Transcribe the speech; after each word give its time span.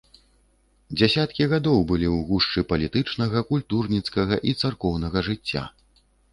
Дзясяткі 0.97 1.47
гадоў 1.51 1.77
быў 1.91 2.15
у 2.15 2.17
гушчы 2.31 2.65
палітычнага, 2.73 3.45
культурніцкага 3.53 4.43
і 4.51 4.59
царкоўнага 4.65 5.17
жыцця. 5.33 5.63